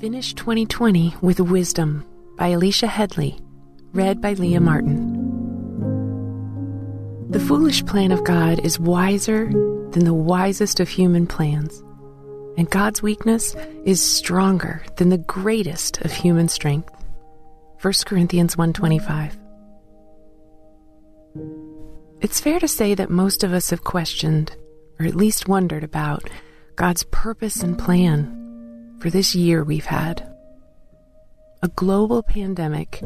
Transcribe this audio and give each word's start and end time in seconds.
Finish 0.00 0.34
2020 0.34 1.14
with 1.20 1.38
Wisdom 1.40 2.04
by 2.36 2.48
Alicia 2.48 2.86
Headley, 2.86 3.40
read 3.92 4.20
by 4.20 4.32
Leah 4.32 4.60
Martin. 4.60 5.18
The 7.30 7.38
foolish 7.40 7.84
plan 7.84 8.10
of 8.10 8.24
God 8.24 8.58
is 8.64 8.80
wiser 8.80 9.46
than 9.90 10.04
the 10.04 10.14
wisest 10.14 10.80
of 10.80 10.88
human 10.88 11.26
plans, 11.26 11.82
and 12.56 12.68
God's 12.68 13.02
weakness 13.02 13.54
is 13.84 14.02
stronger 14.02 14.84
than 14.96 15.08
the 15.08 15.18
greatest 15.18 16.00
of 16.02 16.12
human 16.12 16.48
strength. 16.48 16.92
1 17.80 17.92
Corinthians 18.06 18.56
1:25. 18.56 19.38
It's 22.20 22.40
fair 22.40 22.58
to 22.58 22.68
say 22.68 22.94
that 22.94 23.10
most 23.10 23.44
of 23.44 23.52
us 23.52 23.70
have 23.70 23.84
questioned 23.84 24.56
or 24.98 25.06
at 25.06 25.14
least 25.14 25.48
wondered 25.48 25.84
about 25.84 26.28
God's 26.76 27.04
purpose 27.04 27.62
and 27.62 27.78
plan 27.78 28.41
for 29.02 29.10
this 29.10 29.34
year 29.34 29.64
we've 29.64 29.86
had. 29.86 30.24
A 31.60 31.66
global 31.66 32.22
pandemic 32.22 33.00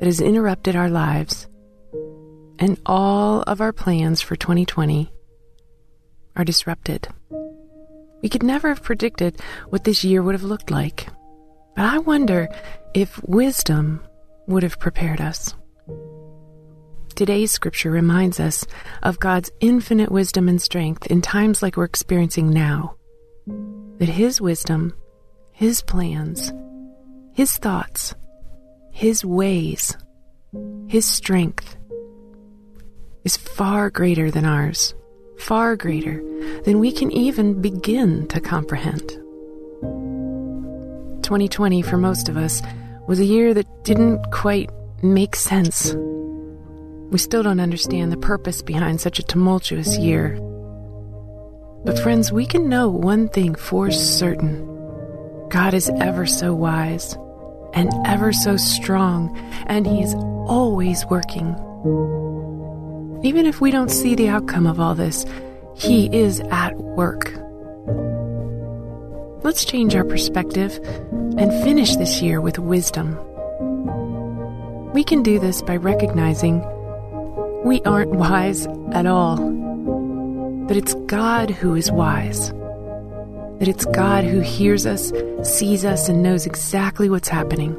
that 0.00 0.06
has 0.06 0.20
interrupted 0.20 0.74
our 0.74 0.90
lives, 0.90 1.46
and 2.58 2.76
all 2.84 3.42
of 3.42 3.60
our 3.60 3.72
plans 3.72 4.20
for 4.20 4.34
2020 4.34 5.12
are 6.34 6.44
disrupted. 6.44 7.06
We 8.20 8.28
could 8.28 8.42
never 8.42 8.66
have 8.70 8.82
predicted 8.82 9.40
what 9.68 9.84
this 9.84 10.02
year 10.02 10.24
would 10.24 10.34
have 10.34 10.42
looked 10.42 10.72
like, 10.72 11.06
but 11.76 11.84
I 11.84 11.98
wonder 11.98 12.48
if 12.92 13.22
wisdom 13.22 14.04
would 14.48 14.64
have 14.64 14.80
prepared 14.80 15.20
us. 15.20 15.54
Today's 17.14 17.52
scripture 17.52 17.92
reminds 17.92 18.40
us 18.40 18.66
of 19.04 19.20
God's 19.20 19.52
infinite 19.60 20.10
wisdom 20.10 20.48
and 20.48 20.60
strength 20.60 21.06
in 21.06 21.22
times 21.22 21.62
like 21.62 21.76
we're 21.76 21.84
experiencing 21.84 22.50
now. 22.50 22.96
That 23.98 24.08
His 24.08 24.40
wisdom 24.40 24.94
his 25.58 25.82
plans, 25.82 26.52
His 27.32 27.58
thoughts, 27.58 28.14
His 28.92 29.24
ways, 29.24 29.96
His 30.86 31.04
strength 31.04 31.76
is 33.24 33.36
far 33.36 33.90
greater 33.90 34.30
than 34.30 34.44
ours, 34.44 34.94
far 35.36 35.74
greater 35.74 36.22
than 36.62 36.78
we 36.78 36.92
can 36.92 37.10
even 37.10 37.60
begin 37.60 38.28
to 38.28 38.40
comprehend. 38.40 39.08
2020, 41.24 41.82
for 41.82 41.96
most 41.96 42.28
of 42.28 42.36
us, 42.36 42.62
was 43.08 43.18
a 43.18 43.24
year 43.24 43.52
that 43.52 43.66
didn't 43.82 44.30
quite 44.30 44.70
make 45.02 45.34
sense. 45.34 45.92
We 47.10 47.18
still 47.18 47.42
don't 47.42 47.58
understand 47.58 48.12
the 48.12 48.16
purpose 48.16 48.62
behind 48.62 49.00
such 49.00 49.18
a 49.18 49.24
tumultuous 49.24 49.98
year. 49.98 50.38
But, 51.84 51.98
friends, 51.98 52.30
we 52.30 52.46
can 52.46 52.68
know 52.68 52.88
one 52.88 53.28
thing 53.28 53.56
for 53.56 53.90
certain 53.90 54.77
God 55.50 55.72
is 55.72 55.90
ever 56.00 56.26
so 56.26 56.54
wise 56.54 57.14
and 57.72 57.90
ever 58.06 58.32
so 58.32 58.56
strong, 58.56 59.36
and 59.66 59.86
He 59.86 60.02
is 60.02 60.14
always 60.14 61.06
working. 61.06 61.54
Even 63.22 63.46
if 63.46 63.60
we 63.60 63.70
don't 63.70 63.90
see 63.90 64.14
the 64.14 64.28
outcome 64.28 64.66
of 64.66 64.78
all 64.78 64.94
this, 64.94 65.24
He 65.74 66.14
is 66.14 66.40
at 66.50 66.76
work. 66.76 67.32
Let's 69.42 69.64
change 69.64 69.94
our 69.94 70.04
perspective 70.04 70.78
and 71.12 71.50
finish 71.64 71.96
this 71.96 72.20
year 72.20 72.40
with 72.40 72.58
wisdom. 72.58 73.18
We 74.92 75.04
can 75.04 75.22
do 75.22 75.38
this 75.38 75.62
by 75.62 75.76
recognizing 75.76 76.60
we 77.64 77.80
aren't 77.82 78.10
wise 78.10 78.66
at 78.92 79.06
all, 79.06 79.36
but 80.66 80.76
it's 80.76 80.94
God 81.06 81.50
who 81.50 81.74
is 81.74 81.90
wise 81.90 82.52
that 83.58 83.68
it's 83.68 83.84
God 83.86 84.24
who 84.24 84.40
hears 84.40 84.86
us, 84.86 85.12
sees 85.42 85.84
us, 85.84 86.08
and 86.08 86.22
knows 86.22 86.46
exactly 86.46 87.10
what's 87.10 87.28
happening. 87.28 87.76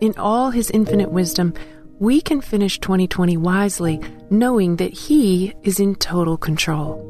In 0.00 0.14
all 0.16 0.50
His 0.50 0.70
infinite 0.70 1.10
wisdom, 1.10 1.54
we 1.98 2.20
can 2.20 2.40
finish 2.40 2.78
2020 2.80 3.36
wisely, 3.36 4.00
knowing 4.30 4.76
that 4.76 4.92
He 4.92 5.54
is 5.62 5.80
in 5.80 5.94
total 5.96 6.36
control. 6.36 7.02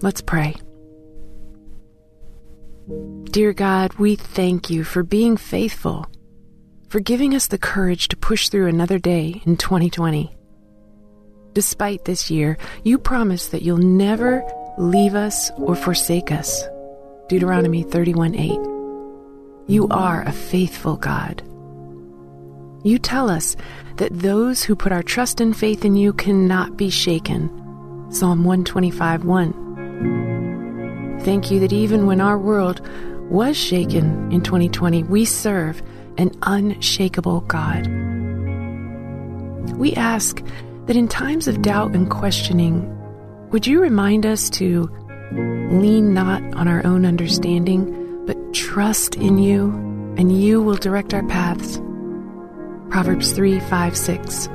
Let's 0.00 0.20
pray. 0.20 0.54
Dear 3.24 3.52
God, 3.52 3.94
we 3.94 4.16
thank 4.16 4.70
you 4.70 4.84
for 4.84 5.02
being 5.02 5.36
faithful, 5.36 6.06
for 6.88 7.00
giving 7.00 7.34
us 7.34 7.48
the 7.48 7.58
courage 7.58 8.08
to 8.08 8.16
push 8.16 8.48
through 8.48 8.68
another 8.68 8.98
day 8.98 9.42
in 9.44 9.56
2020. 9.56 10.34
Despite 11.52 12.04
this 12.04 12.30
year, 12.30 12.56
you 12.84 12.98
promise 12.98 13.48
that 13.48 13.62
you'll 13.62 13.78
never 13.78 14.42
leave 14.78 15.14
us 15.14 15.50
or 15.56 15.74
forsake 15.74 16.30
us. 16.30 16.62
Deuteronomy 17.28 17.82
31 17.82 18.34
8. 18.34 18.58
You 19.66 19.88
are 19.90 20.22
a 20.22 20.32
faithful 20.32 20.96
God. 20.96 21.42
You 22.84 22.98
tell 22.98 23.28
us 23.28 23.56
that 23.96 24.16
those 24.16 24.62
who 24.62 24.76
put 24.76 24.92
our 24.92 25.02
trust 25.02 25.40
and 25.40 25.56
faith 25.56 25.84
in 25.84 25.96
you 25.96 26.12
cannot 26.12 26.76
be 26.76 26.90
shaken. 26.90 27.48
Psalm 28.10 28.44
125 28.44 29.24
1. 29.24 31.18
Thank 31.22 31.50
you 31.50 31.58
that 31.60 31.72
even 31.72 32.06
when 32.06 32.20
our 32.20 32.38
world 32.38 32.80
was 33.28 33.56
shaken 33.56 34.30
in 34.32 34.42
2020, 34.42 35.02
we 35.02 35.24
serve 35.24 35.82
an 36.16 36.30
unshakable 36.42 37.40
God. 37.42 37.88
We 39.76 39.94
ask 39.94 40.42
that 40.86 40.96
in 40.96 41.08
times 41.08 41.48
of 41.48 41.62
doubt 41.62 41.94
and 41.94 42.08
questioning, 42.08 42.94
would 43.50 43.66
you 43.66 43.80
remind 43.80 44.26
us 44.26 44.50
to 44.50 44.90
lean 45.32 46.12
not 46.12 46.42
on 46.54 46.68
our 46.68 46.84
own 46.84 47.06
understanding, 47.06 48.26
but 48.26 48.36
trust 48.52 49.14
in 49.14 49.38
you, 49.38 49.70
and 50.18 50.40
you 50.40 50.62
will 50.62 50.76
direct 50.76 51.14
our 51.14 51.26
paths? 51.26 51.80
Proverbs 52.90 53.32
3 53.32 53.60
5 53.60 53.96
6. 53.96 54.48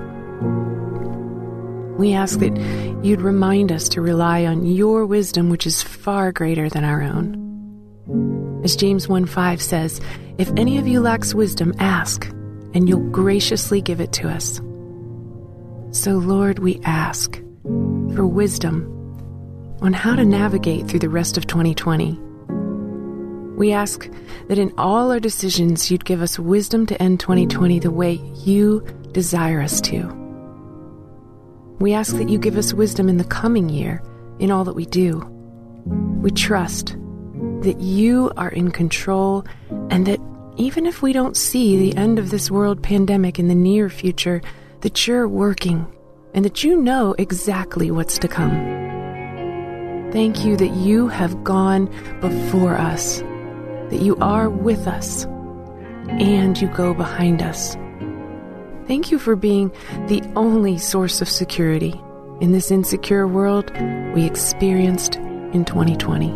We 1.97 2.13
ask 2.13 2.39
that 2.39 2.99
you'd 3.03 3.21
remind 3.21 3.71
us 3.71 3.89
to 3.89 4.01
rely 4.01 4.45
on 4.45 4.65
your 4.65 5.05
wisdom, 5.05 5.49
which 5.49 5.65
is 5.65 5.81
far 5.81 6.31
greater 6.31 6.69
than 6.69 6.83
our 6.83 7.01
own. 7.01 8.61
As 8.63 8.75
James 8.75 9.07
1 9.07 9.25
5 9.25 9.61
says, 9.61 10.01
If 10.37 10.51
any 10.55 10.77
of 10.77 10.87
you 10.87 11.01
lacks 11.01 11.33
wisdom, 11.33 11.73
ask, 11.79 12.27
and 12.73 12.87
you'll 12.87 13.09
graciously 13.09 13.81
give 13.81 14.01
it 14.01 14.13
to 14.13 14.29
us. 14.29 14.57
So, 15.91 16.13
Lord, 16.13 16.59
we 16.59 16.79
ask 16.83 17.39
for 18.15 18.25
wisdom 18.25 18.89
on 19.81 19.93
how 19.93 20.15
to 20.15 20.23
navigate 20.23 20.87
through 20.87 20.99
the 20.99 21.09
rest 21.09 21.37
of 21.37 21.47
2020. 21.47 22.19
We 23.57 23.71
ask 23.71 24.09
that 24.47 24.57
in 24.57 24.73
all 24.77 25.11
our 25.11 25.19
decisions, 25.19 25.91
you'd 25.91 26.05
give 26.05 26.21
us 26.21 26.39
wisdom 26.39 26.85
to 26.87 27.01
end 27.01 27.19
2020 27.19 27.79
the 27.79 27.91
way 27.91 28.13
you 28.45 28.81
desire 29.11 29.61
us 29.61 29.81
to. 29.81 30.03
We 31.79 31.93
ask 31.93 32.15
that 32.15 32.29
you 32.29 32.39
give 32.39 32.57
us 32.57 32.73
wisdom 32.73 33.09
in 33.09 33.17
the 33.17 33.23
coming 33.25 33.69
year 33.69 34.01
in 34.39 34.51
all 34.51 34.63
that 34.63 34.75
we 34.75 34.85
do. 34.85 35.19
We 35.85 36.31
trust 36.31 36.95
that 37.61 37.79
you 37.79 38.31
are 38.37 38.49
in 38.49 38.71
control 38.71 39.45
and 39.89 40.05
that 40.05 40.19
even 40.55 40.85
if 40.85 41.01
we 41.01 41.13
don't 41.13 41.35
see 41.35 41.77
the 41.77 41.97
end 41.97 42.19
of 42.19 42.29
this 42.29 42.49
world 42.49 42.81
pandemic 42.81 43.39
in 43.39 43.47
the 43.47 43.55
near 43.55 43.89
future, 43.89 44.41
that 44.81 45.07
you're 45.07 45.27
working 45.27 45.87
and 46.33 46.43
that 46.45 46.63
you 46.63 46.75
know 46.75 47.15
exactly 47.17 47.91
what's 47.91 48.17
to 48.19 48.27
come. 48.27 48.51
Thank 50.11 50.45
you 50.45 50.55
that 50.57 50.75
you 50.75 51.07
have 51.07 51.43
gone 51.43 51.85
before 52.21 52.75
us, 52.75 53.19
that 53.89 54.01
you 54.01 54.15
are 54.17 54.49
with 54.49 54.87
us, 54.87 55.25
and 56.07 56.59
you 56.59 56.67
go 56.67 56.93
behind 56.93 57.41
us. 57.41 57.75
Thank 58.87 59.11
you 59.11 59.17
for 59.17 59.35
being 59.35 59.71
the 60.07 60.21
only 60.35 60.77
source 60.77 61.21
of 61.21 61.29
security 61.29 61.99
in 62.41 62.51
this 62.51 62.71
insecure 62.71 63.27
world 63.27 63.71
we 64.13 64.25
experienced 64.25 65.15
in 65.15 65.65
2020. 65.65 66.29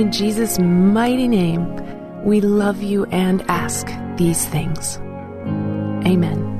In 0.00 0.10
Jesus' 0.12 0.58
mighty 0.58 1.28
name, 1.28 2.24
we 2.24 2.40
love 2.40 2.82
you 2.82 3.06
and 3.06 3.42
ask 3.48 3.86
these 4.16 4.44
things. 4.46 4.98
Amen. 6.06 6.59